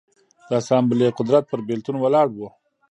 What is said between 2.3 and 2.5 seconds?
و.